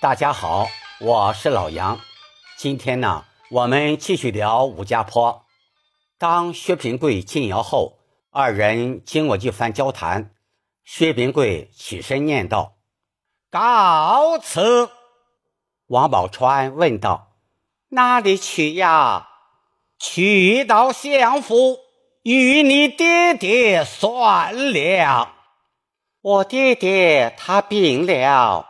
[0.00, 0.66] 大家好，
[0.98, 2.00] 我是老杨。
[2.56, 5.44] 今天呢，我们继续聊武家坡。
[6.16, 7.98] 当薛平贵进窑后，
[8.30, 10.34] 二人经过一番交谈，
[10.84, 12.76] 薛平贵起身念道
[13.52, 14.88] ：“告辞。”
[15.88, 17.32] 王宝钏问道
[17.92, 19.28] ：“哪里去呀
[20.00, 21.76] ？”“去到相府，
[22.22, 25.34] 与你爹爹算了。
[26.22, 28.68] ”“我爹爹他病了。”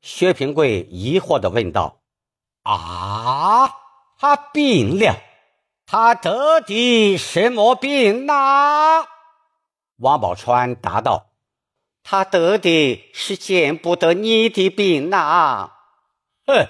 [0.00, 2.00] 薛平贵疑惑地问道
[2.62, 3.68] ：“啊，
[4.18, 5.16] 他病了？
[5.86, 9.06] 他得的什么病呐？”
[9.98, 11.30] 王宝钏答道
[12.04, 15.70] ：“他得的是见不得你的病呐。
[16.46, 16.68] ”“哼，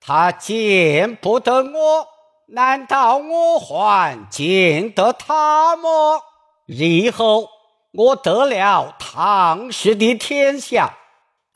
[0.00, 2.08] 他见不得我，
[2.48, 6.22] 难道我还见得他吗？
[6.66, 7.48] 日后
[7.92, 10.98] 我得了唐氏的天下。”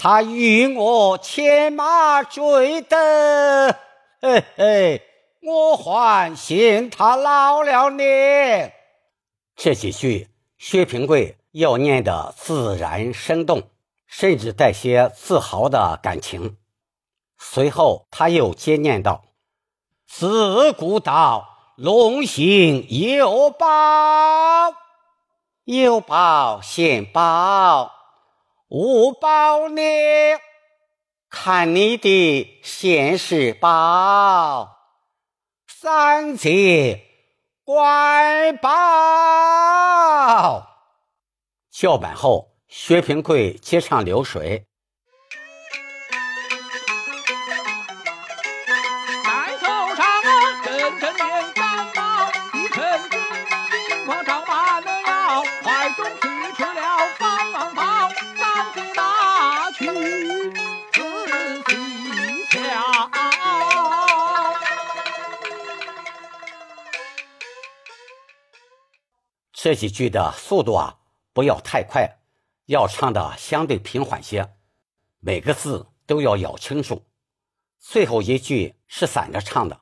[0.00, 3.76] 他与我牵马追得，
[4.20, 5.02] 嘿嘿，
[5.42, 8.04] 我还嫌他老了呢。
[9.56, 13.70] 这几句薛平贵要念的自然生动，
[14.06, 16.58] 甚至带些自豪的感情。
[17.36, 19.24] 随后他又接念道
[20.06, 24.72] ：“自古道，龙行有宝，
[25.64, 27.96] 有宝现宝。”
[28.70, 29.80] 五宝呢？
[31.30, 34.76] 看你的现世报，
[35.66, 37.02] 三界
[37.64, 38.68] 怪宝。
[41.70, 44.67] 叫板后，薛平贵接上流水。
[69.52, 70.98] 这几句的速度啊，
[71.32, 72.18] 不要太快，
[72.66, 74.54] 要唱的相对平缓些，
[75.18, 77.04] 每个字都要咬清楚。
[77.80, 79.80] 最后一句是散着唱的，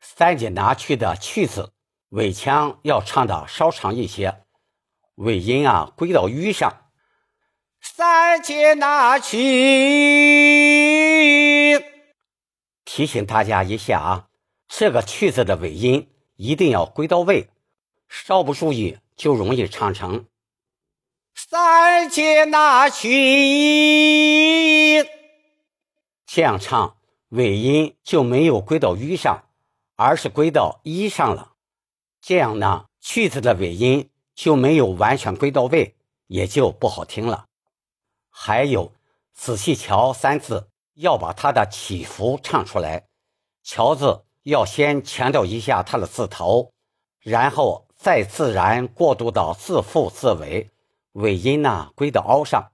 [0.00, 1.72] 三姐拿去的去字
[2.08, 4.44] 尾腔要唱的稍长一些，
[5.16, 6.90] 尾音啊归到吁上。
[7.80, 9.38] 三姐拿去，
[12.92, 14.26] 提醒大家一下啊，
[14.66, 17.48] 这个去字的尾音一定要归到位。
[18.08, 20.26] 稍不注意，就容易唱成
[21.32, 23.06] “三姐那曲”，
[26.26, 26.96] 这样唱
[27.28, 29.44] 尾音就没有归到“吁”上，
[29.94, 31.52] 而是归到“一”上了。
[32.20, 35.94] 这样呢，句子的尾音就没有完全归到位，
[36.26, 37.46] 也就不好听了。
[38.28, 38.92] 还有，
[39.32, 43.06] 仔细瞧三字，要把它的起伏唱出来。
[43.62, 46.72] 乔字要先强调一下它的字头，
[47.20, 47.86] 然后。
[48.00, 50.70] 再自然过渡到自负自尾，
[51.12, 52.72] 尾音呢归到凹上。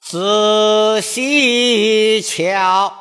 [0.00, 2.94] 仔细瞧，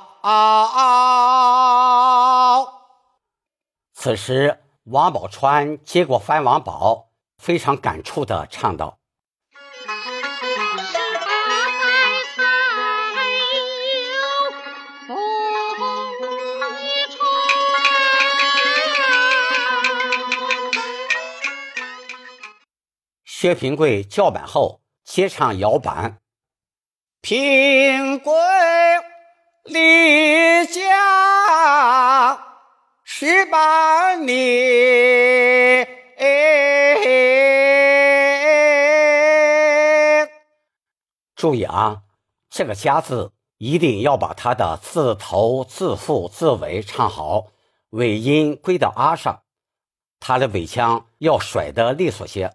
[3.94, 8.98] 此时王宝钏接过翻王宝，非常感触的唱道。
[23.42, 26.20] 薛平贵叫板后，接唱摇板。
[27.22, 28.32] 平贵
[29.64, 32.40] 离家
[33.04, 35.88] 十八年，
[41.36, 42.04] 注意啊，
[42.52, 47.48] 这个“家”字一定要把它的字头、字腹、字尾唱好，
[47.90, 49.42] 尾音归到“啊”上，
[50.20, 52.54] 它的尾腔要甩得利索些。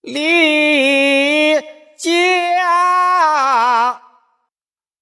[0.00, 1.60] 离
[1.96, 4.00] 家。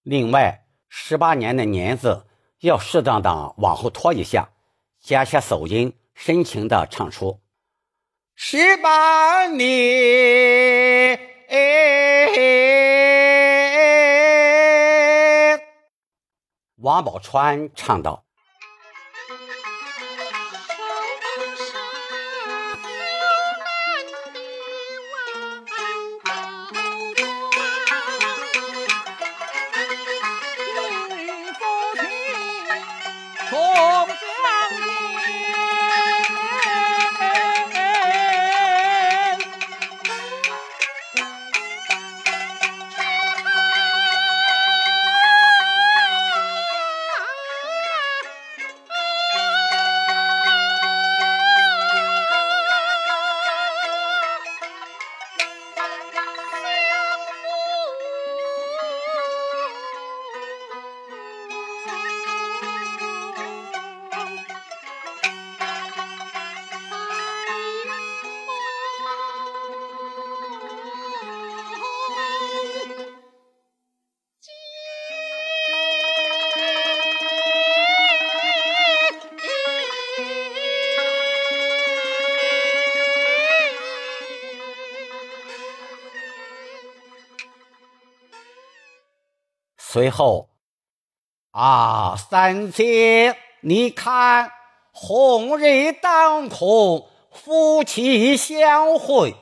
[0.02, 2.26] 另外，十八年的年字
[2.60, 4.48] 要适当的往后拖一下，
[5.00, 7.40] 加些手音，深情的唱出
[8.34, 11.20] 十八年。
[16.76, 18.24] 王宝钏唱道。
[33.48, 34.27] 冲
[89.98, 90.48] 随后，
[91.50, 94.52] 啊，三姐，你看，
[94.92, 99.34] 红日当空，夫妻相会，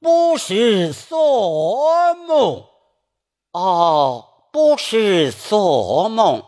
[0.00, 2.64] 不是做梦。
[3.50, 6.44] 哦，不是做梦。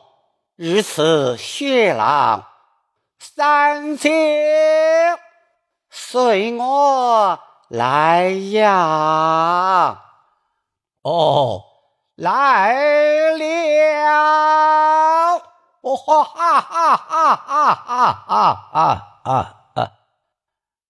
[0.54, 2.46] 如此，薛郎，
[3.18, 5.18] 三姐，
[5.90, 10.04] 随我来呀！
[11.02, 11.64] 哦，
[12.16, 12.74] 来
[13.32, 14.06] 了！
[15.82, 17.74] 哦哈哈哈哈哈
[18.26, 19.92] 哈啊啊啊！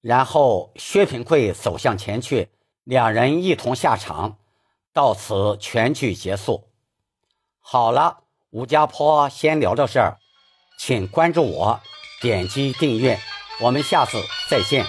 [0.01, 2.51] 然后薛平贵走向前去，
[2.85, 4.39] 两人一同下场。
[4.93, 6.71] 到此，全剧结束。
[7.61, 8.21] 好了，
[8.51, 10.19] 吴家坡先聊到这儿，
[10.79, 11.81] 请关注我，
[12.23, 13.19] 点击订阅，
[13.61, 14.87] 我们下次再见。